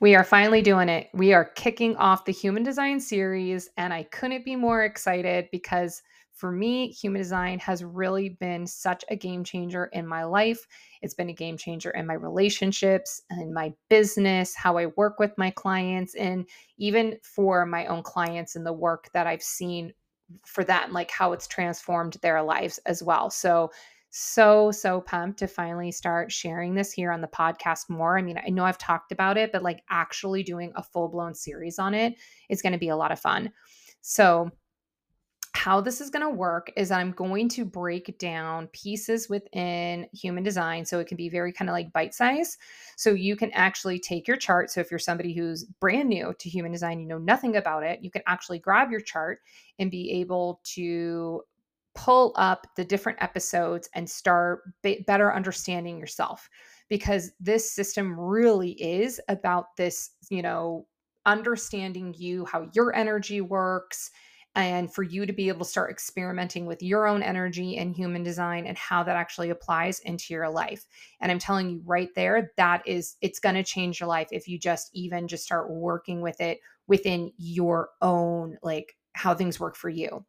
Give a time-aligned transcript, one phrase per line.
[0.00, 1.08] We are finally doing it.
[1.12, 6.02] We are kicking off the human design series, and I couldn't be more excited because
[6.32, 10.64] for me, human design has really been such a game changer in my life.
[11.02, 15.36] It's been a game changer in my relationships and my business, how I work with
[15.36, 19.92] my clients, and even for my own clients and the work that I've seen
[20.44, 23.30] for that, and like how it's transformed their lives as well.
[23.30, 23.72] So,
[24.20, 28.18] so so pumped to finally start sharing this here on the podcast more.
[28.18, 31.78] I mean, I know I've talked about it, but like actually doing a full-blown series
[31.78, 32.14] on it
[32.48, 33.52] is going to be a lot of fun.
[34.00, 34.50] So,
[35.54, 40.42] how this is going to work is I'm going to break down pieces within human
[40.42, 42.58] design so it can be very kind of like bite size.
[42.96, 44.70] So you can actually take your chart.
[44.70, 48.00] So if you're somebody who's brand new to human design, you know nothing about it,
[48.02, 49.40] you can actually grab your chart
[49.78, 51.42] and be able to
[51.98, 56.48] pull up the different episodes and start be- better understanding yourself
[56.88, 60.86] because this system really is about this, you know,
[61.26, 64.12] understanding you, how your energy works,
[64.54, 68.22] and for you to be able to start experimenting with your own energy and human
[68.22, 70.86] design and how that actually applies into your life.
[71.20, 74.46] And I'm telling you right there, that is, it's going to change your life if
[74.46, 79.74] you just even just start working with it within your own, like how things work
[79.74, 80.24] for you.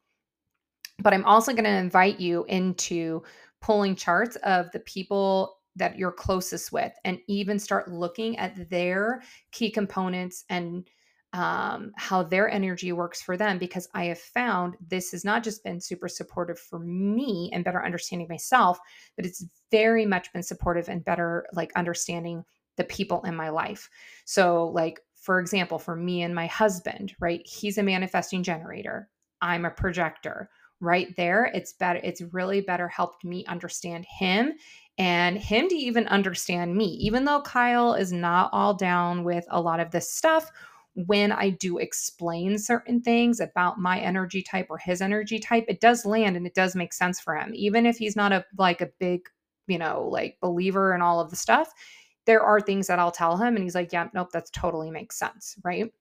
[1.02, 3.24] But I'm also going to invite you into
[3.62, 9.22] pulling charts of the people that you're closest with and even start looking at their
[9.52, 10.88] key components and
[11.34, 15.64] um, how their energy works for them because I have found this has not just
[15.64, 18.80] been super supportive for me and better understanding myself,
[19.16, 22.44] but it's very much been supportive and better like understanding
[22.78, 23.90] the people in my life.
[24.26, 27.46] So, like, for example, for me and my husband, right?
[27.46, 29.10] He's a manifesting generator,
[29.42, 30.50] I'm a projector
[30.82, 34.54] right there it's better it's really better helped me understand him
[34.98, 39.62] and him to even understand me even though Kyle is not all down with a
[39.62, 40.52] lot of this stuff
[40.96, 45.80] when I do explain certain things about my energy type or his energy type it
[45.80, 47.52] does land and it does make sense for him.
[47.54, 49.22] Even if he's not a like a big
[49.68, 51.72] you know like believer in all of the stuff
[52.26, 55.18] there are things that I'll tell him and he's like yeah nope that's totally makes
[55.18, 55.92] sense right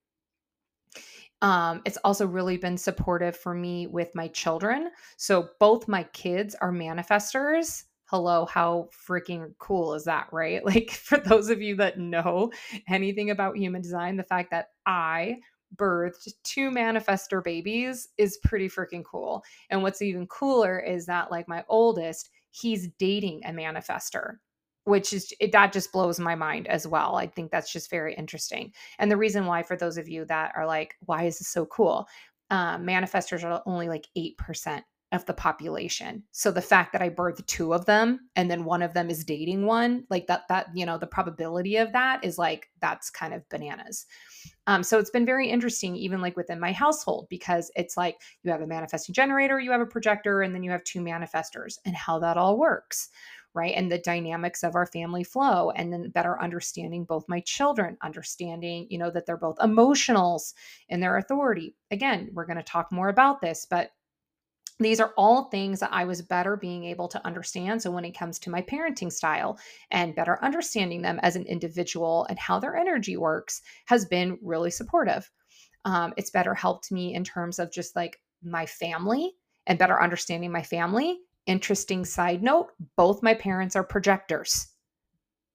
[1.43, 4.91] um, it's also really been supportive for me with my children.
[5.16, 7.84] So both my kids are manifestors.
[8.06, 10.65] Hello, how freaking cool is that, right?
[10.65, 12.50] Like, for those of you that know
[12.88, 15.37] anything about human design, the fact that I
[15.76, 19.44] birthed two manifestor babies is pretty freaking cool.
[19.70, 24.38] And what's even cooler is that, like, my oldest, he's dating a manifestor
[24.88, 27.16] which is it, that just blows my mind as well.
[27.16, 28.72] I think that's just very interesting.
[28.99, 31.66] And the reason why, for those of you that are like, why is this so
[31.66, 32.09] cool?
[32.50, 34.82] Um, manifestors are only like 8%
[35.12, 36.22] of the population.
[36.32, 39.25] So the fact that I birthed two of them and then one of them is
[39.25, 43.32] dating one, like that, that, you know, the probability of that is like, that's kind
[43.32, 44.06] of bananas.
[44.66, 48.50] Um, so it's been very interesting, even like within my household, because it's like you
[48.50, 51.94] have a manifesting generator, you have a projector, and then you have two manifestors and
[51.94, 53.09] how that all works
[53.55, 53.75] right?
[53.75, 58.87] And the dynamics of our family flow, and then better understanding both my children, understanding,
[58.91, 60.55] you know, that they're both emotionals
[60.89, 61.75] in their authority.
[61.91, 63.91] Again, we're going to talk more about this, but
[64.81, 67.83] these are all things that I was better being able to understand.
[67.83, 69.59] So, when it comes to my parenting style
[69.91, 74.71] and better understanding them as an individual and how their energy works, has been really
[74.71, 75.31] supportive.
[75.85, 79.33] Um, it's better helped me in terms of just like my family
[79.67, 84.69] and better understanding my family Interesting side note both my parents are projectors.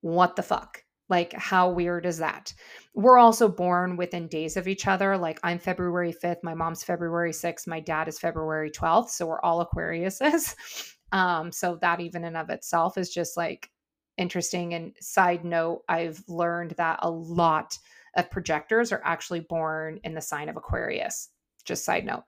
[0.01, 0.83] What the fuck?
[1.07, 2.51] Like, how weird is that?
[2.95, 5.15] We're also born within days of each other.
[5.15, 9.09] Like, I'm February 5th, my mom's February 6th, my dad is February 12th.
[9.09, 10.55] So we're all Aquariuses.
[11.11, 13.69] Um, so that even in of itself is just like
[14.17, 14.73] interesting.
[14.73, 17.77] And side note, I've learned that a lot
[18.15, 21.29] of projectors are actually born in the sign of Aquarius.
[21.65, 22.23] Just side note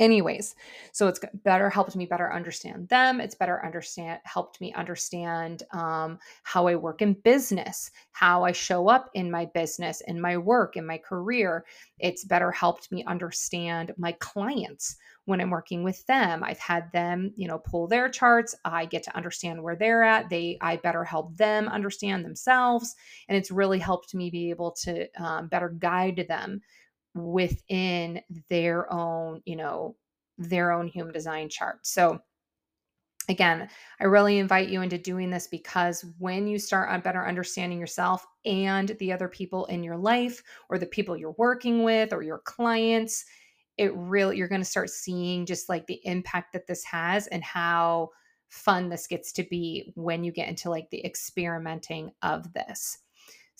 [0.00, 0.56] anyways
[0.92, 6.18] so it's better helped me better understand them it's better understand helped me understand um,
[6.42, 10.76] how i work in business how i show up in my business in my work
[10.76, 11.64] in my career.
[11.98, 14.96] It's better helped me understand my clients
[15.26, 16.42] when i'm working with them.
[16.42, 20.28] I've had them you know pull their charts i get to understand where they're at
[20.30, 22.94] they i better help them understand themselves
[23.28, 26.60] and it's really helped me be able to um, better guide them
[27.14, 29.96] within their own, you know,
[30.38, 31.86] their own human design chart.
[31.86, 32.20] So
[33.28, 33.68] again,
[34.00, 38.26] I really invite you into doing this because when you start on better understanding yourself
[38.44, 42.38] and the other people in your life or the people you're working with or your
[42.38, 43.24] clients,
[43.76, 47.42] it really you're going to start seeing just like the impact that this has and
[47.44, 48.10] how
[48.48, 52.98] fun this gets to be when you get into like the experimenting of this.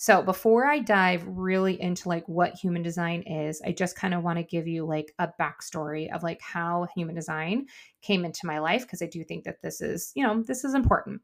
[0.01, 4.23] So before I dive really into like what human design is, I just kind of
[4.23, 7.67] want to give you like a backstory of like how human design
[8.01, 10.73] came into my life because I do think that this is, you know, this is
[10.73, 11.21] important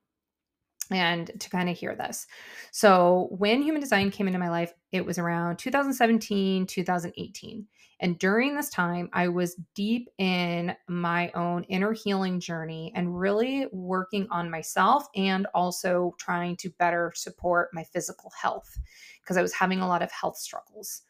[0.90, 2.26] and to kind of hear this.
[2.70, 7.66] So, when human design came into my life, it was around 2017, 2018.
[8.00, 13.66] And during this time, I was deep in my own inner healing journey and really
[13.72, 18.78] working on myself and also trying to better support my physical health
[19.22, 21.02] because I was having a lot of health struggles.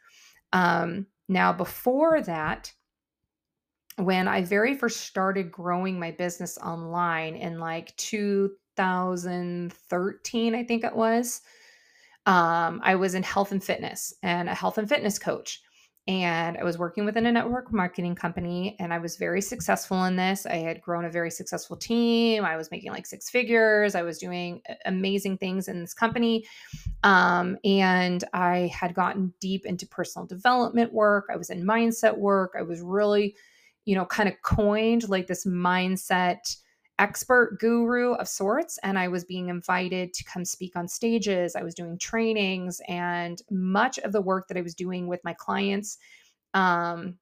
[0.53, 2.73] Um, now, before that,
[3.97, 10.95] when I very first started growing my business online in like 2013, I think it
[10.95, 11.41] was.
[12.27, 15.61] Um, I was in health and fitness and a health and fitness coach.
[16.09, 20.15] And I was working within a network marketing company and I was very successful in
[20.15, 20.47] this.
[20.47, 22.45] I had grown a very successful team.
[22.45, 23.97] I was making like six figures.
[23.97, 26.45] I was doing amazing things in this company.
[27.03, 31.27] Um, and I had gotten deep into personal development work.
[31.29, 32.55] I was in mindset work.
[32.57, 33.35] I was really,
[33.85, 36.57] you know, kind of coined like this mindset
[36.99, 41.55] expert guru of sorts and I was being invited to come speak on stages.
[41.55, 45.35] I was doing trainings and much of the work that I was doing with my
[45.35, 45.99] clients
[46.55, 47.19] um,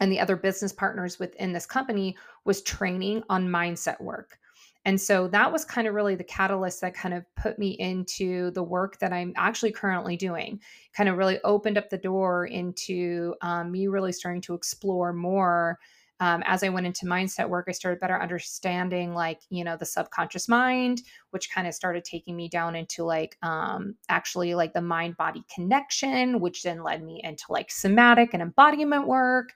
[0.00, 4.38] and the other business partners within this company was training on mindset work.
[4.84, 8.52] And so that was kind of really the catalyst that kind of put me into
[8.52, 10.60] the work that I'm actually currently doing,
[10.94, 15.78] kind of really opened up the door into um, me really starting to explore more
[16.20, 19.86] um, as I went into mindset work, I started better understanding like, you know, the
[19.86, 24.82] subconscious mind, which kind of started taking me down into like um, actually like the
[24.82, 29.50] mind body connection, which then led me into like somatic and embodiment work.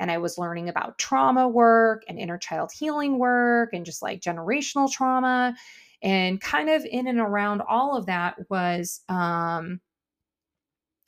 [0.00, 4.20] And I was learning about trauma work and inner child healing work and just like
[4.20, 5.54] generational trauma.
[6.02, 9.80] And kind of in and around all of that was, um,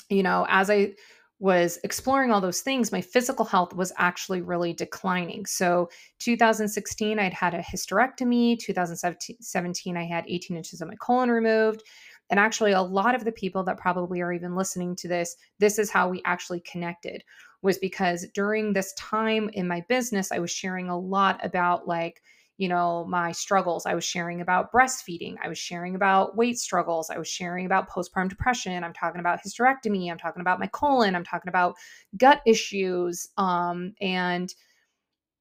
[0.09, 0.95] you know, as I
[1.41, 5.47] was exploring all those things, my physical health was actually really declining.
[5.47, 5.89] So,
[6.19, 8.59] 2016, I'd had a hysterectomy.
[8.59, 11.83] 2017, I had 18 inches of my colon removed.
[12.29, 15.79] And actually, a lot of the people that probably are even listening to this, this
[15.79, 17.25] is how we actually connected,
[17.63, 22.23] was because during this time in my business, I was sharing a lot about like,
[22.61, 23.87] you know, my struggles.
[23.87, 25.37] I was sharing about breastfeeding.
[25.43, 27.09] I was sharing about weight struggles.
[27.09, 28.85] I was sharing about postpartum depression.
[28.85, 30.11] I'm talking about hysterectomy.
[30.11, 31.17] I'm talking about my colon.
[31.17, 31.77] I'm talking about
[32.19, 33.27] gut issues.
[33.39, 34.55] Um, and,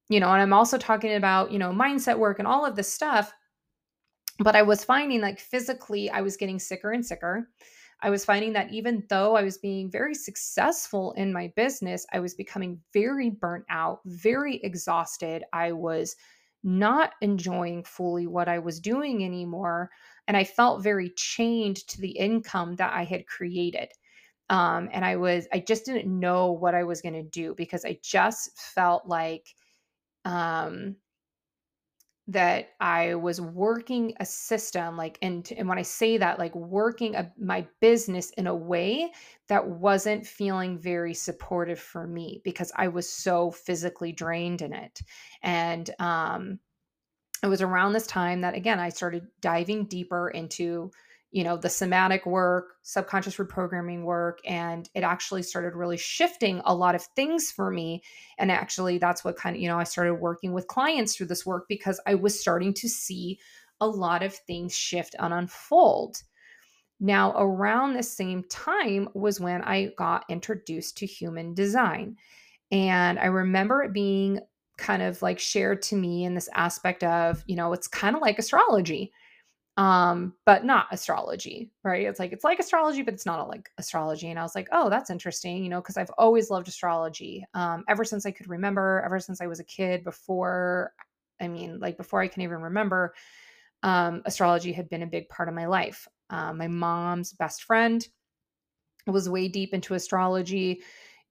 [0.08, 2.90] you know, and I'm also talking about, you know, mindset work and all of this
[2.90, 3.34] stuff.
[4.38, 7.50] But I was finding like physically, I was getting sicker and sicker.
[8.00, 12.20] I was finding that even though I was being very successful in my business, I
[12.20, 15.44] was becoming very burnt out, very exhausted.
[15.52, 16.16] I was
[16.62, 19.90] not enjoying fully what I was doing anymore.
[20.28, 23.88] And I felt very chained to the income that I had created.
[24.48, 27.84] Um, and I was, I just didn't know what I was going to do because
[27.84, 29.46] I just felt like,
[30.24, 30.96] um,
[32.30, 37.16] that I was working a system like and and when I say that like working
[37.16, 39.10] a, my business in a way
[39.48, 45.00] that wasn't feeling very supportive for me because I was so physically drained in it.
[45.42, 46.60] And um
[47.42, 50.92] it was around this time that again I started diving deeper into
[51.32, 56.74] you know the somatic work subconscious reprogramming work and it actually started really shifting a
[56.74, 58.02] lot of things for me.
[58.38, 61.46] And actually that's what kind of you know i started working with clients through this
[61.46, 63.38] work because i was starting to see
[63.80, 66.22] a lot of things shift and unfold.
[66.98, 72.16] Now around the same time was when i got introduced to human design.
[72.72, 74.40] And i remember it being
[74.78, 78.22] kind of like shared to me in this aspect of you know it's kind of
[78.22, 79.12] like astrology
[79.80, 82.06] um but not astrology right?
[82.06, 84.28] It's like it's like astrology but it's not like astrology.
[84.28, 87.84] And i was like oh that's interesting you know because i've always loved astrology um
[87.88, 90.92] ever since i could remember ever since i was a kid before
[91.40, 93.14] i mean like before i can even remember
[93.82, 96.06] um astrology had been a big part of my life.
[96.30, 98.06] Um, my mom's best friend
[99.06, 100.82] was way deep into astrology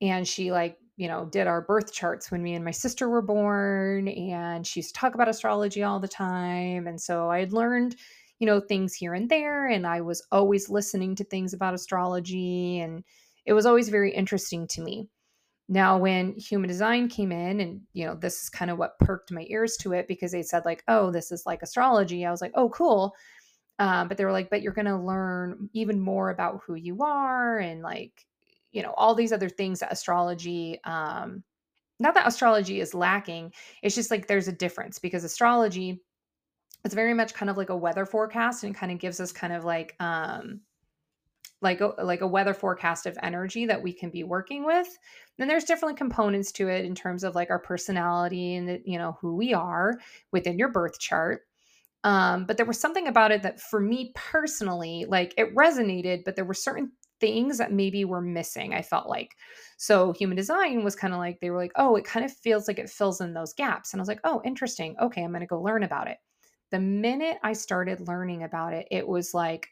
[0.01, 3.21] and she like you know did our birth charts when me and my sister were
[3.21, 6.87] born and she used to talk about astrology all the time.
[6.87, 7.95] And so i had learned
[8.39, 9.67] you know, things here and there.
[9.67, 12.79] And I was always listening to things about astrology.
[12.79, 13.03] And
[13.45, 15.09] it was always very interesting to me.
[15.67, 19.31] Now, when human design came in, and you know, this is kind of what perked
[19.31, 22.25] my ears to it because they said, like, oh, this is like astrology.
[22.25, 23.13] I was like, oh, cool.
[23.77, 27.03] Um, but they were like, but you're going to learn even more about who you
[27.03, 28.25] are and like,
[28.71, 31.43] you know, all these other things that astrology, um,
[31.99, 33.53] not that astrology is lacking.
[33.83, 36.01] It's just like there's a difference because astrology
[36.85, 39.53] it's very much kind of like a weather forecast and kind of gives us kind
[39.53, 40.61] of like um
[41.61, 44.87] like a like a weather forecast of energy that we can be working with.
[45.37, 48.97] Then there's different components to it in terms of like our personality and the, you
[48.97, 49.99] know who we are
[50.31, 51.41] within your birth chart.
[52.05, 56.37] Um, but there was something about it that for me personally like it resonated but
[56.37, 59.35] there were certain things that maybe were missing i felt like.
[59.77, 62.69] So human design was kind of like they were like oh it kind of feels
[62.69, 63.91] like it fills in those gaps.
[63.91, 64.95] And i was like oh interesting.
[65.01, 66.19] Okay i'm going to go learn about it
[66.71, 69.69] the minute i started learning about it it was like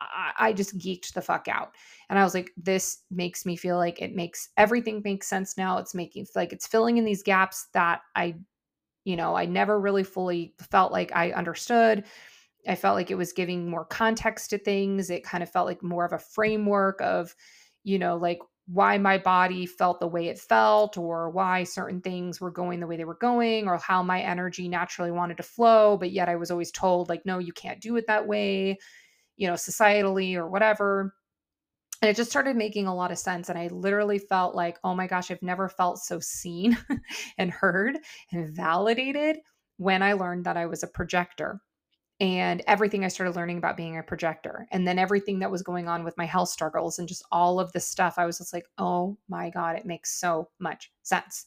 [0.00, 1.74] I, I just geeked the fuck out.
[2.08, 5.78] And I was like, this makes me feel like it makes everything makes sense now.
[5.78, 8.36] It's making like it's filling in these gaps that I,
[9.04, 12.04] you know, I never really fully felt like I understood.
[12.68, 15.10] I felt like it was giving more context to things.
[15.10, 17.34] It kind of felt like more of a framework of,
[17.84, 22.40] you know, like why my body felt the way it felt or why certain things
[22.40, 25.96] were going the way they were going or how my energy naturally wanted to flow
[25.96, 28.78] but yet I was always told like no you can't do it that way
[29.36, 31.14] you know, societally or whatever.
[32.02, 33.48] And it just started making a lot of sense.
[33.48, 36.76] And I literally felt like, oh my gosh, I've never felt so seen
[37.38, 37.98] and heard
[38.32, 39.38] and validated
[39.78, 41.60] when I learned that I was a projector
[42.18, 45.88] and everything I started learning about being a projector, and then everything that was going
[45.88, 48.66] on with my health struggles and just all of this stuff, I was just like,
[48.78, 51.46] oh my God, it makes so much sense.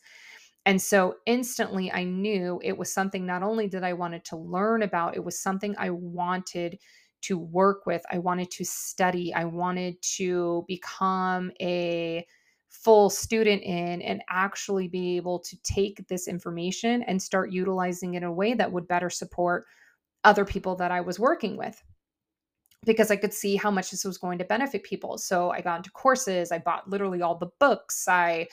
[0.65, 4.83] And so instantly I knew it was something not only did I wanted to learn
[4.83, 6.77] about, it was something I wanted
[7.21, 8.03] to work with.
[8.11, 9.33] I wanted to study.
[9.33, 12.25] I wanted to become a
[12.69, 18.17] full student in and actually be able to take this information and start utilizing it
[18.17, 19.65] in a way that would better support
[20.23, 21.81] other people that I was working with
[22.85, 25.17] because I could see how much this was going to benefit people.
[25.17, 28.47] So I got into courses, I bought literally all the books, I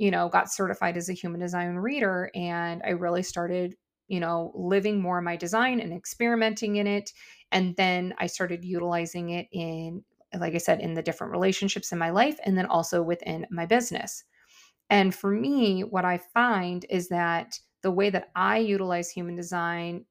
[0.00, 3.76] you know, got certified as a human design reader and I really started,
[4.08, 7.12] you know, living more my design and experimenting in it
[7.52, 10.02] and then I started utilizing it in,
[10.38, 13.66] like I said, in the different relationships in my life and then also within my
[13.66, 14.24] business.
[14.88, 20.06] And for me, what I find is that the way that I utilize human design,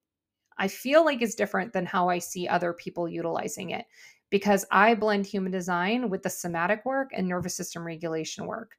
[0.60, 3.86] I feel like is different than how I see other people utilizing it
[4.30, 8.74] because I blend human design with the somatic work and nervous system regulation work.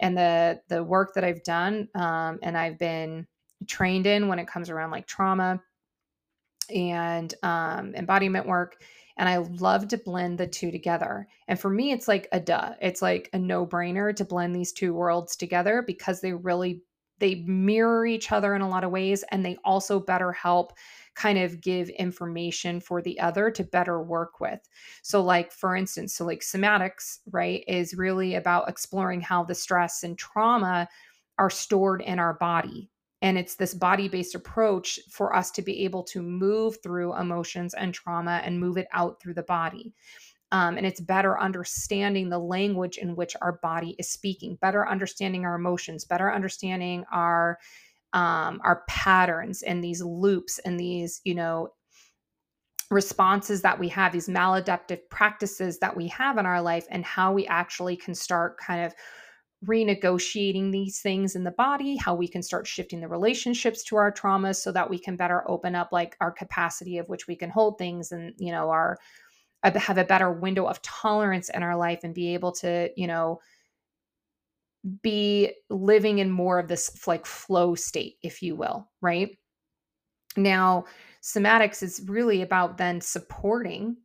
[0.00, 3.26] And the the work that I've done um, and I've been
[3.66, 5.60] trained in when it comes around like trauma,
[6.70, 8.82] and um, embodiment work.
[9.18, 11.26] And I love to blend the two together.
[11.48, 12.74] And for me, it's like a duh.
[12.82, 16.82] It's like a no brainer to blend these two worlds together because they really
[17.18, 20.74] they mirror each other in a lot of ways and they also better help
[21.16, 24.60] kind of give information for the other to better work with.
[25.02, 30.02] So like for instance, so like somatics, right, is really about exploring how the stress
[30.04, 30.88] and trauma
[31.38, 32.90] are stored in our body
[33.22, 37.74] and it's this body based approach for us to be able to move through emotions
[37.74, 39.94] and trauma and move it out through the body.
[40.52, 45.44] Um, and it's better understanding the language in which our body is speaking, better understanding
[45.44, 47.58] our emotions, better understanding our
[48.12, 51.68] um, our patterns and these loops and these, you know,
[52.90, 57.32] responses that we have, these maladaptive practices that we have in our life, and how
[57.32, 58.94] we actually can start kind of
[59.66, 64.12] renegotiating these things in the body, how we can start shifting the relationships to our
[64.12, 67.50] traumas so that we can better open up like our capacity of which we can
[67.50, 68.98] hold things and, you know, our
[69.64, 73.40] have a better window of tolerance in our life and be able to, you know,
[75.02, 79.36] be living in more of this like flow state, if you will, right?
[80.36, 80.84] Now,
[81.22, 83.96] somatics is really about then supporting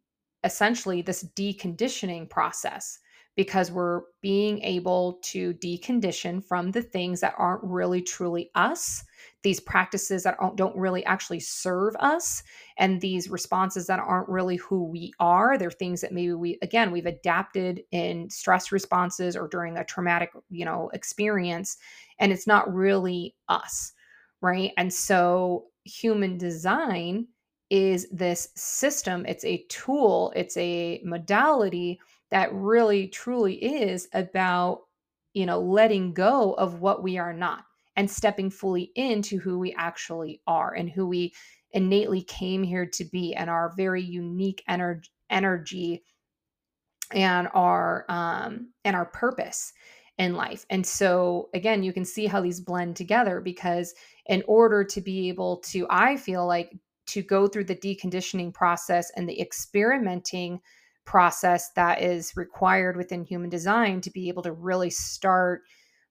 [0.43, 2.97] essentially this deconditioning process
[3.35, 9.03] because we're being able to decondition from the things that aren't really truly us,
[9.43, 12.43] these practices that don't really actually serve us,
[12.77, 15.57] and these responses that aren't really who we are.
[15.57, 20.31] They're things that maybe we, again, we've adapted in stress responses or during a traumatic,
[20.49, 21.77] you know, experience,
[22.19, 23.93] and it's not really us,
[24.41, 24.71] right?
[24.77, 27.27] And so human design
[27.69, 31.99] is this system, it's a tool, it's a modality
[32.31, 34.81] that really truly is about
[35.33, 39.73] you know letting go of what we are not and stepping fully into who we
[39.77, 41.33] actually are and who we
[41.71, 46.03] innately came here to be and our very unique ener- energy
[47.13, 49.73] and our um and our purpose
[50.17, 50.65] in life.
[50.69, 53.93] And so again, you can see how these blend together because
[54.27, 59.11] in order to be able to I feel like to go through the deconditioning process
[59.15, 60.61] and the experimenting
[61.05, 65.61] process that is required within human design to be able to really start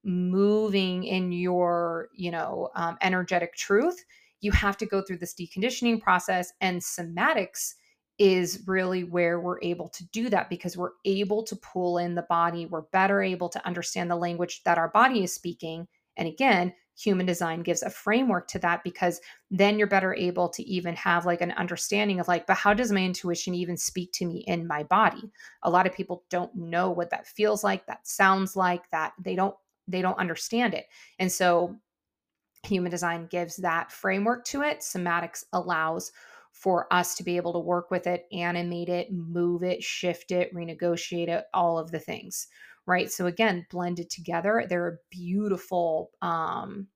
[0.03, 4.03] moving in your you know um, energetic truth
[4.41, 7.75] you have to go through this deconditioning process and somatics
[8.21, 12.27] is really where we're able to do that because we're able to pull in the
[12.29, 12.67] body.
[12.67, 15.89] We're better able to understand the language that our body is speaking.
[16.19, 19.21] And again, human design gives a framework to that because
[19.51, 22.93] then you're better able to even have like an understanding of like, but how does
[22.93, 25.31] my intuition even speak to me in my body?
[25.63, 29.35] A lot of people don't know what that feels like, that sounds like, that they
[29.35, 29.55] don't
[29.89, 30.87] they don't understand it.
[31.19, 31.77] And so
[32.65, 34.81] human design gives that framework to it.
[34.81, 36.13] Somatics allows
[36.53, 40.55] for us to be able to work with it, animate it, move it, shift it,
[40.55, 42.49] renegotiate it, all of the things,
[42.87, 43.11] right?
[43.11, 46.11] So again, blended together, they're a beautiful.
[46.23, 46.89] Um,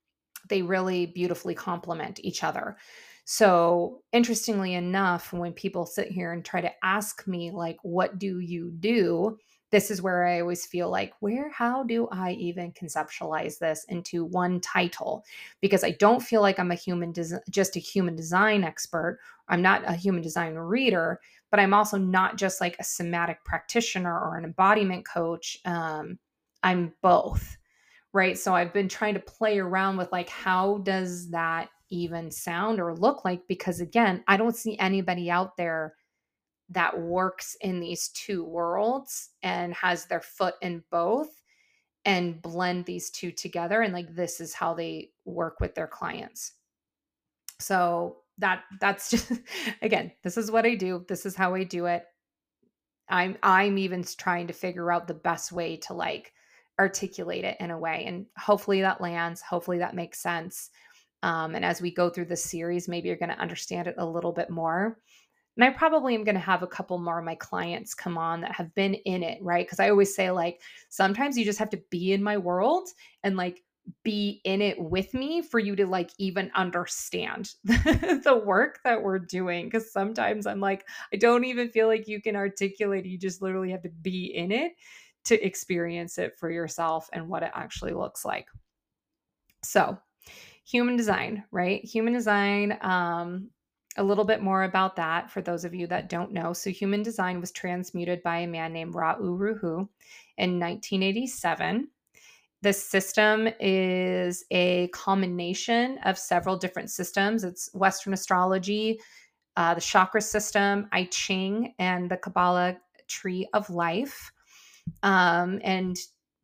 [0.49, 2.77] they really beautifully complement each other.
[3.25, 8.41] So, interestingly enough, when people sit here and try to ask me, like, what do
[8.41, 9.39] you do?
[9.75, 14.25] this is where I always feel like, where, how do I even conceptualize this into
[14.25, 15.25] one title?
[15.61, 19.19] Because I don't feel like I'm a human, des- just a human design expert.
[19.49, 21.19] I'm not a human design reader,
[21.55, 25.57] but I'm also not just like a somatic practitioner or an embodiment coach.
[25.65, 26.19] Um,
[26.65, 27.57] I'm both,
[28.13, 28.37] right?
[28.37, 32.97] So I've been trying to play around with like, how does that even sound or
[32.97, 33.43] look like?
[33.47, 35.95] Because again, I don't see anybody out there
[36.71, 41.41] that works in these two worlds and has their foot in both
[42.05, 46.55] and blend these two together and like this is how they work with their clients
[47.61, 49.33] so that that's just
[49.83, 52.05] again this is what i do this is how i do it
[53.09, 56.33] i'm i'm even trying to figure out the best way to like
[56.79, 60.71] articulate it in a way and hopefully that lands hopefully that makes sense
[61.23, 64.07] um, and as we go through this series maybe you're going to understand it a
[64.07, 64.99] little bit more
[65.57, 68.41] and I probably am going to have a couple more of my clients come on
[68.41, 69.65] that have been in it, right?
[69.65, 72.89] Because I always say, like, sometimes you just have to be in my world
[73.23, 73.63] and like
[74.03, 79.19] be in it with me for you to like even understand the work that we're
[79.19, 79.67] doing.
[79.67, 83.05] Because sometimes I'm like, I don't even feel like you can articulate.
[83.05, 84.73] You just literally have to be in it
[85.25, 88.47] to experience it for yourself and what it actually looks like.
[89.63, 89.99] So,
[90.65, 91.85] human design, right?
[91.85, 93.51] Human design um,
[93.97, 96.53] a little bit more about that for those of you that don't know.
[96.53, 99.89] So, human design was transmuted by a man named Ra Uru Hu
[100.37, 101.89] in 1987.
[102.65, 107.45] The system is a combination of several different systems.
[107.45, 109.01] It's Western astrology,
[109.55, 114.33] uh, the chakra system, I Ching, and the Kabbalah tree of life.
[115.03, 115.95] Um, and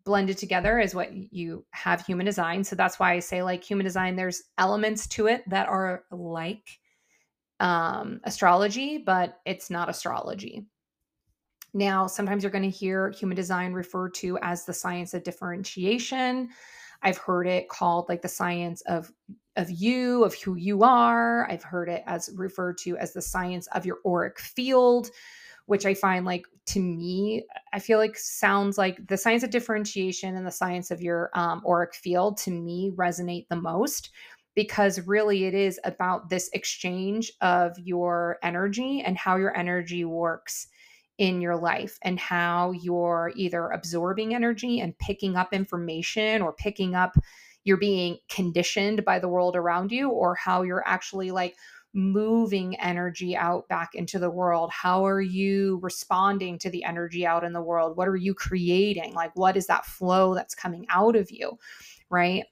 [0.05, 2.65] blended together is what you have human design.
[2.65, 6.81] So that's why I say, like, human design, there's elements to it that are like
[7.61, 10.67] um, astrology, but it's not astrology.
[11.73, 16.49] Now, sometimes you're going to hear human design referred to as the science of differentiation.
[17.03, 19.11] I've heard it called like the science of
[19.57, 21.51] of you, of who you are.
[21.51, 25.11] I've heard it as referred to as the science of your auric field,
[25.67, 30.37] which I find like to me, I feel like sounds like the science of differentiation
[30.37, 34.11] and the science of your um, auric field to me resonate the most
[34.55, 40.69] because really it is about this exchange of your energy and how your energy works
[41.21, 46.95] in your life and how you're either absorbing energy and picking up information or picking
[46.95, 47.15] up
[47.63, 51.57] you're being conditioned by the world around you or how you're actually like
[51.93, 54.71] moving energy out back into the world.
[54.71, 57.99] How are you responding to the energy out in the world?
[57.99, 59.13] What are you creating?
[59.13, 61.59] Like what is that flow that's coming out of you
[62.09, 62.45] right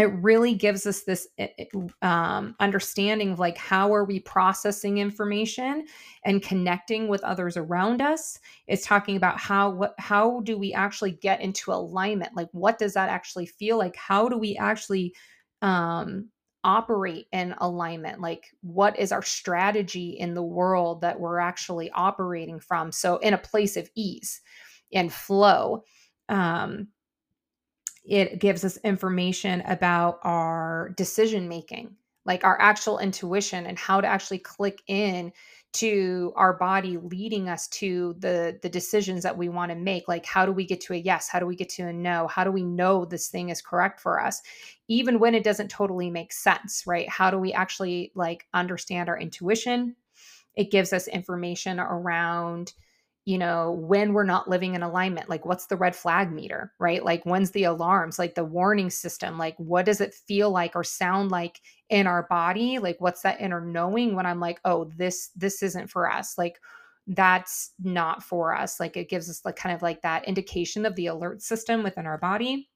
[0.00, 1.66] it really gives us this eh, eh,
[2.02, 5.84] um, understanding of like how are we processing information
[6.24, 8.38] and connecting with others around us.
[8.66, 12.34] It's talking about how what how do we actually get into alignment?
[12.34, 13.96] Like what does that actually feel like?
[13.96, 15.14] How do we actually
[15.62, 16.28] um,
[16.64, 18.20] operate in alignment?
[18.20, 22.90] Like what is our strategy in the world that we're actually operating from?
[22.90, 24.40] So in a place of ease
[24.92, 25.84] and flow.
[26.28, 26.88] Um,
[28.04, 34.06] it gives us information about our decision making like our actual intuition and how to
[34.06, 35.32] actually click in
[35.72, 40.26] to our body leading us to the the decisions that we want to make like
[40.26, 41.28] how do we get to a yes?
[41.28, 42.26] How do we get to a no?
[42.26, 44.42] How do we know this thing is correct for us?
[44.88, 47.08] Even when it doesn't totally make sense right?
[47.08, 49.94] How do we actually like understand our intuition?
[50.56, 52.72] It gives us information around
[53.30, 57.04] you know, when we're not living in alignment, like what's the red flag meter, right?
[57.04, 60.82] Like when's the alarms, like the warning system, like what does it feel like or
[60.82, 62.80] sound like in our body?
[62.80, 66.36] Like what's that inner knowing when I'm like, oh, this this isn't for us.
[66.38, 66.58] Like
[67.06, 68.80] that's not for us.
[68.80, 72.06] Like it gives us like kind of like that indication of the alert system within
[72.08, 72.68] our body.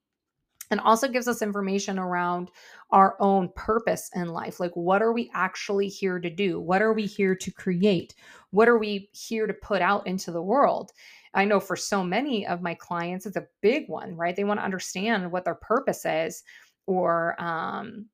[0.71, 2.49] And also gives us information around
[2.91, 4.59] our own purpose in life.
[4.59, 6.59] Like, what are we actually here to do?
[6.59, 8.15] What are we here to create?
[8.51, 10.91] What are we here to put out into the world?
[11.33, 14.35] I know for so many of my clients, it's a big one, right?
[14.35, 16.43] They want to understand what their purpose is
[16.87, 18.07] or, um,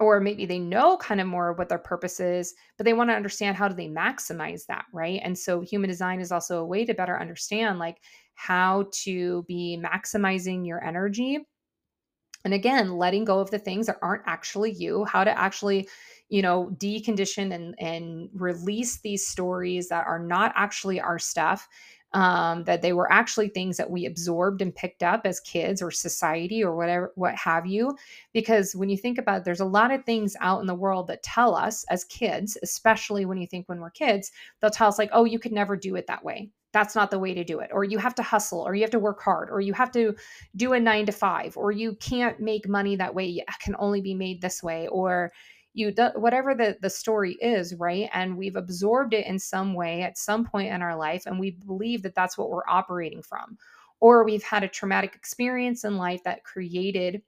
[0.00, 3.14] or maybe they know kind of more what their purpose is, but they want to
[3.14, 5.20] understand how do they maximize that, right?
[5.22, 7.98] And so human design is also a way to better understand like
[8.34, 11.46] how to be maximizing your energy
[12.44, 15.88] and again letting go of the things that aren't actually you how to actually
[16.28, 21.68] you know decondition and and release these stories that are not actually our stuff
[22.14, 25.90] um, that they were actually things that we absorbed and picked up as kids or
[25.90, 27.96] society or whatever what have you.
[28.32, 31.08] Because when you think about it, there's a lot of things out in the world
[31.08, 34.30] that tell us as kids especially when you think when we're kids
[34.60, 37.18] they'll tell us like oh you could never do it that way that's not the
[37.20, 37.70] way to do it.
[37.72, 40.14] Or you have to hustle or you have to work hard or you have to
[40.56, 44.02] do a 9 to 5 or you can't make money that way it can only
[44.02, 45.32] be made this way or
[45.72, 48.10] you whatever the the story is right?
[48.12, 51.52] And we've absorbed it in some way at some point in our life and we
[51.52, 53.56] believe that that's what we're operating from.
[54.00, 57.22] Or we've had a traumatic experience in life that created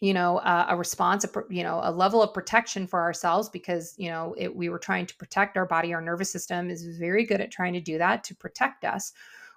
[0.00, 3.94] you know uh, a response a, you know a level of protection for ourselves because
[3.96, 5.92] you know it, we were trying to protect our body.
[5.94, 9.12] Our nervous system is very good at trying to do that to protect us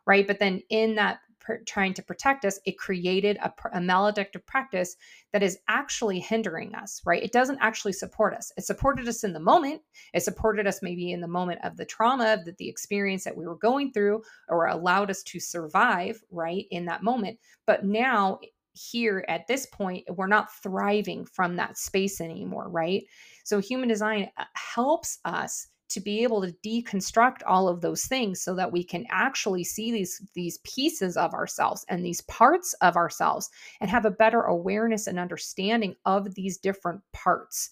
[0.06, 0.25] right?
[0.25, 4.95] But then in that pr- trying to protect us it created a, a maladaptive practice
[5.32, 7.21] that is actually hindering us right?
[7.21, 8.52] It doesn't actually support us.
[8.58, 9.82] It supported us in the moment.
[10.13, 13.45] It supported us maybe in the moment of the trauma that the experience that we
[13.45, 17.38] were going through or allowed us to survive right in that moment.
[17.65, 18.39] But now
[18.73, 23.03] here at this point, we're not thriving from that space anymore, right?
[23.43, 28.41] So, human design uh, helps us to be able to deconstruct all of those things
[28.41, 32.95] so that we can actually see these these pieces of ourselves and these parts of
[32.95, 33.49] ourselves
[33.82, 37.69] and have a better awareness and understanding of these different parts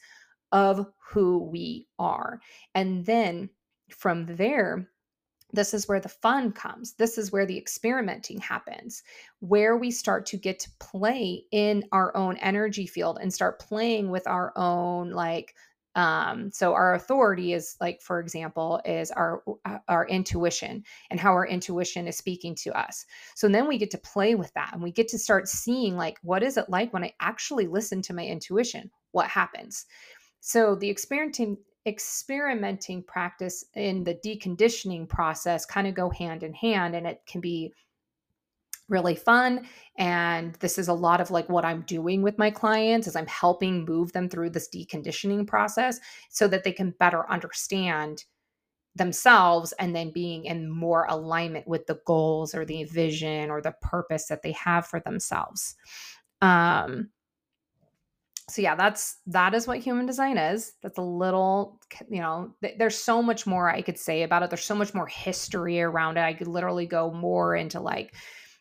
[0.51, 2.39] of who we are
[2.73, 3.49] and then
[3.89, 4.89] from there
[5.53, 6.93] this is where the fun comes.
[6.93, 9.03] This is where the experimenting happens,
[9.39, 14.09] where we start to get to play in our own energy field and start playing
[14.09, 15.55] with our own like
[15.95, 21.31] um so our authority is like for example is our uh, our intuition and how
[21.31, 23.05] our intuition is speaking to us.
[23.35, 26.19] So then we get to play with that and we get to start seeing like
[26.21, 28.91] what is it like when i actually listen to my intuition?
[29.11, 29.85] What happens?
[30.39, 36.95] So the experimenting experimenting practice in the deconditioning process kind of go hand in hand
[36.95, 37.73] and it can be
[38.89, 43.07] really fun and this is a lot of like what i'm doing with my clients
[43.07, 48.25] is i'm helping move them through this deconditioning process so that they can better understand
[48.97, 53.75] themselves and then being in more alignment with the goals or the vision or the
[53.81, 55.75] purpose that they have for themselves.
[56.41, 57.09] Um
[58.49, 60.73] so yeah that's that is what human design is.
[60.81, 61.79] That's a little
[62.09, 64.49] you know th- there's so much more i could say about it.
[64.49, 66.21] There's so much more history around it.
[66.21, 68.15] I could literally go more into like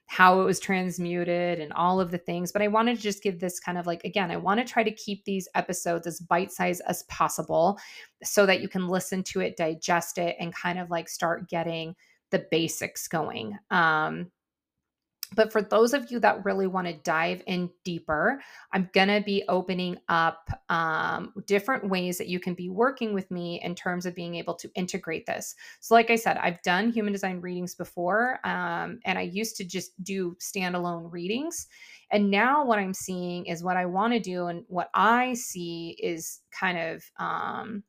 [0.08, 3.40] how it was transmuted and all of the things but i wanted to just give
[3.40, 6.52] this kind of like again i want to try to keep these episodes as bite
[6.52, 7.76] sized as possible
[8.22, 11.92] so that you can listen to it digest it and kind of like start getting
[12.30, 13.58] the basics going.
[13.70, 14.30] Um
[15.34, 18.40] but for those of you that really want to dive in deeper,
[18.72, 23.30] I'm going to be opening up um, different ways that you can be working with
[23.30, 25.54] me in terms of being able to integrate this.
[25.80, 29.64] So, like I said, I've done human design readings before, um, and I used to
[29.64, 31.66] just do standalone readings.
[32.12, 35.96] And now, what I'm seeing is what I want to do, and what I see
[36.00, 37.82] is kind of um,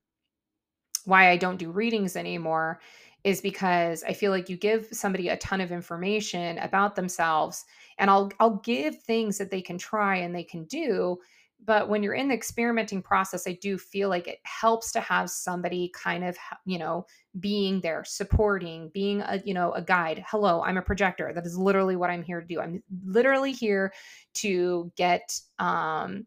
[1.05, 2.79] why I don't do readings anymore
[3.27, 7.65] is because I feel like you give somebody a ton of information about themselves
[7.97, 11.17] and I'll I'll give things that they can try and they can do
[11.65, 15.29] but when you're in the experimenting process I do feel like it helps to have
[15.29, 17.05] somebody kind of you know
[17.37, 20.23] being there supporting being a you know a guide.
[20.25, 21.33] Hello I'm a projector.
[21.35, 22.61] That is literally what I'm here to do.
[22.61, 23.91] I'm literally here
[24.35, 26.25] to get um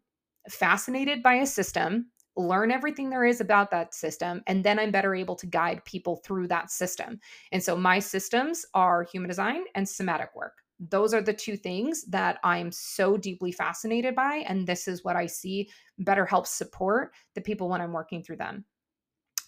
[0.50, 2.10] fascinated by a system
[2.40, 6.16] learn everything there is about that system, and then I'm better able to guide people
[6.16, 7.20] through that system.
[7.52, 10.54] And so my systems are human design and somatic work.
[10.88, 14.44] Those are the two things that I'm so deeply fascinated by.
[14.48, 18.36] And this is what I see better helps support the people when I'm working through
[18.36, 18.64] them.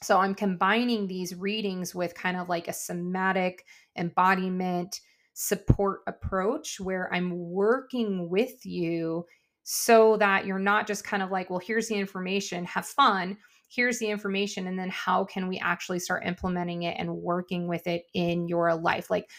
[0.03, 3.65] So I'm combining these readings with kind of like a somatic
[3.97, 5.01] embodiment
[5.35, 9.25] support approach where I'm working with you
[9.63, 13.37] so that you're not just kind of like, well, here's the information, have fun.
[13.69, 14.67] Here's the information.
[14.67, 18.75] And then how can we actually start implementing it and working with it in your
[18.75, 19.09] life?
[19.09, 19.31] Like,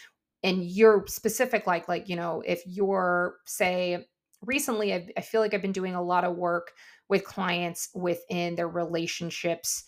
[0.42, 4.06] in your specific, like, like, you know, if you're, say,
[4.42, 6.72] recently I've, i feel like I've been doing a lot of work
[7.08, 9.84] with clients within their relationships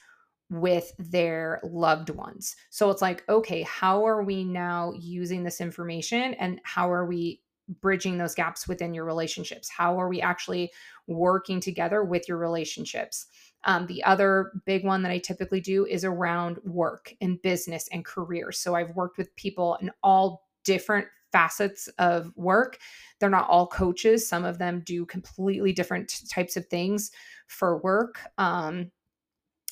[0.49, 2.55] with their loved ones.
[2.70, 7.40] So it's like, okay, how are we now using this information and how are we
[7.81, 9.69] bridging those gaps within your relationships?
[9.69, 10.73] How are we actually
[11.07, 13.27] working together with your relationships?
[13.65, 18.05] Um, the other big one that I typically do is around work and business and
[18.05, 18.53] career.
[18.53, 22.79] So I've worked with people in all different facets of work.
[23.19, 24.29] They're not all coaches.
[24.29, 27.11] Some of them do completely different types of things
[27.47, 28.21] for work.
[28.39, 28.91] Um,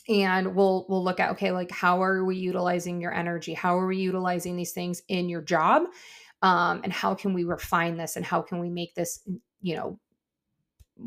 [0.09, 3.55] and we'll we'll look at okay, like how are we utilizing your energy?
[3.55, 5.85] How are we utilizing these things in your job?
[6.45, 8.17] Um, and how can we refine this?
[8.17, 9.27] And how can we make this,
[9.63, 9.99] you know,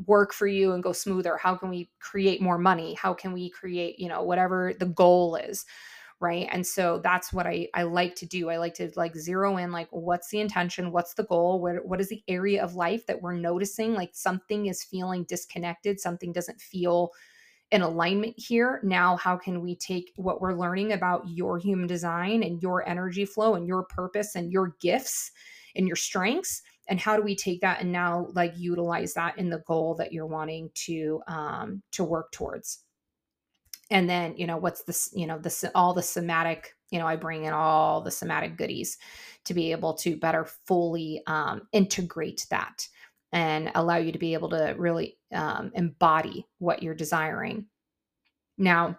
[0.08, 1.38] work for you and go smoother?
[1.38, 2.96] How can we create more money?
[2.96, 5.64] How can we create, you know, whatever the goal is?
[6.20, 9.58] right and so that's what i i like to do i like to like zero
[9.58, 13.06] in like what's the intention what's the goal what, what is the area of life
[13.06, 17.12] that we're noticing like something is feeling disconnected something doesn't feel
[17.72, 18.80] in alignment here.
[18.84, 23.26] Now how can we take what we're learning about your human design and your energy
[23.26, 25.32] flow and your purpose and your gifts
[25.76, 26.62] and your strengths?
[26.88, 30.14] And how do we take that and now like utilize that in the goal that
[30.14, 32.84] you're wanting to um to work towards?
[33.92, 37.16] And then you know what's this you know this all the somatic you know i
[37.16, 38.98] bring in all the somatic goodies
[39.46, 42.88] to be able to better fully um, integrate that
[43.32, 47.66] and allow you to be able to really um, embody what you're desiring
[48.58, 48.98] now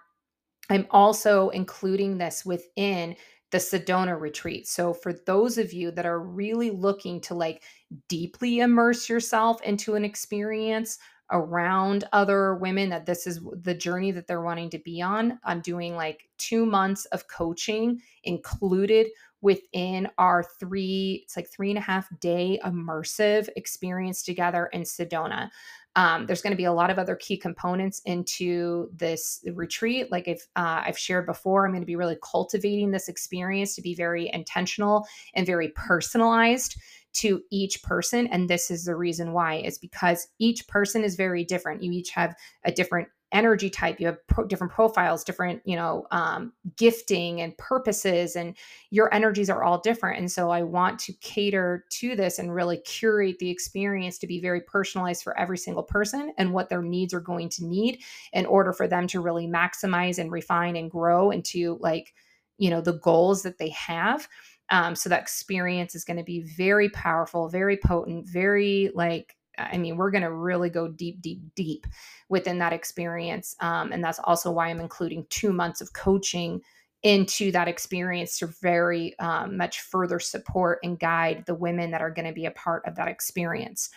[0.71, 3.17] i'm also including this within
[3.51, 7.63] the sedona retreat so for those of you that are really looking to like
[8.09, 10.99] deeply immerse yourself into an experience
[11.31, 15.39] around other women that this is the journey that they're wanting to be on.
[15.45, 19.09] I'm doing like two months of coaching included
[19.41, 25.51] within our three, it's like three and a half day immersive experience together in Sedona.
[25.97, 30.13] Um, there's going to be a lot of other key components into this retreat.
[30.13, 33.83] Like I've, uh, I've shared before, I'm going to be really cultivating this experience to
[33.83, 36.77] be very intentional and very personalized
[37.15, 38.29] to each person.
[38.29, 41.83] And this is the reason why is because each person is very different.
[41.83, 46.07] You each have a different energy type you have pro- different profiles different you know
[46.11, 48.57] um, gifting and purposes and
[48.91, 50.19] your energies are all different.
[50.19, 54.41] And so i want to cater to this and really curate the experience to be
[54.41, 58.01] very personalized for every single person and what their needs are going to need
[58.33, 62.15] in order for them to really maximize and refine and grow into like
[62.59, 64.29] you know the goals that they have.
[64.71, 69.77] Um, so that experience is going to be very powerful, very potent, very like, I
[69.79, 71.87] mean, we're going to really go deep, deep, deep
[72.29, 73.57] within that experience.
[73.61, 76.61] Um, and that's also why I'm including two months of coaching
[77.03, 82.11] into that experience to very um, much further support and guide the women that are
[82.11, 83.91] going to be a part of that experience.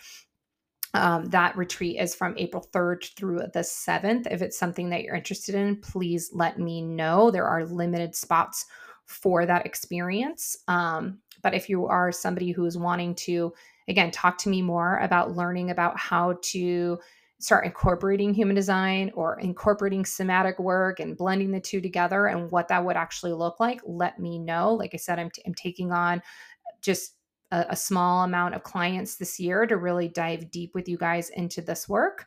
[0.94, 4.26] Um, that retreat is from April 3rd through the 7th.
[4.30, 7.30] If it's something that you're interested in, please let me know.
[7.30, 8.66] There are limited spots
[9.06, 10.56] for that experience.
[10.68, 13.52] Um, but if you are somebody who is wanting to,
[13.88, 16.98] again, talk to me more about learning about how to
[17.42, 22.68] start incorporating human design or incorporating somatic work and blending the two together and what
[22.68, 24.74] that would actually look like, let me know.
[24.74, 26.22] Like I said, I'm, t- I'm taking on
[26.80, 27.16] just
[27.50, 31.30] a, a, small amount of clients this year to really dive deep with you guys
[31.30, 32.26] into this work.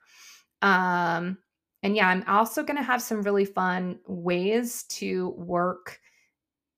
[0.62, 1.38] Um,
[1.82, 6.00] and yeah, I'm also going to have some really fun ways to work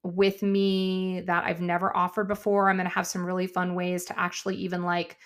[0.08, 2.70] with me that I've never offered before.
[2.70, 5.18] I'm going to have some really fun ways to actually even like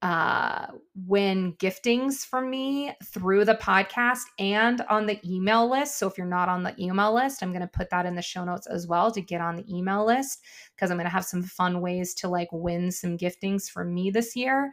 [0.00, 0.68] uh
[1.08, 5.98] win giftings from me through the podcast and on the email list.
[5.98, 8.22] So if you're not on the email list, I'm going to put that in the
[8.22, 10.38] show notes as well to get on the email list
[10.74, 14.10] because I'm going to have some fun ways to like win some giftings from me
[14.10, 14.70] this year.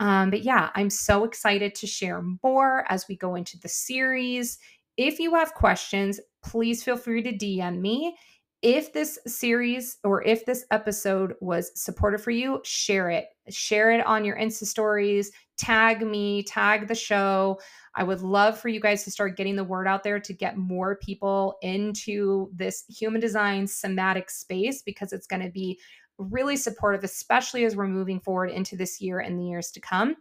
[0.00, 4.58] Um, but yeah, I'm so excited to share more as we go into the series.
[4.96, 8.16] If you have questions, please feel free to DM me
[8.64, 13.26] if this series or if this episode was supportive for you, share it.
[13.50, 17.60] Share it on your Insta stories, tag me, tag the show.
[17.94, 20.56] I would love for you guys to start getting the word out there to get
[20.56, 25.78] more people into this human design somatic space because it's going to be
[26.16, 30.16] really supportive, especially as we're moving forward into this year and the years to come.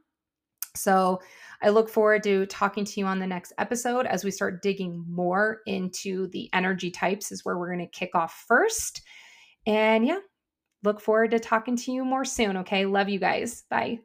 [0.76, 1.22] So
[1.62, 5.06] I look forward to talking to you on the next episode as we start digging
[5.08, 9.02] more into the energy types, is where we're going to kick off first.
[9.66, 10.20] And yeah,
[10.84, 12.58] look forward to talking to you more soon.
[12.58, 12.86] Okay.
[12.86, 13.64] Love you guys.
[13.70, 14.00] Bye.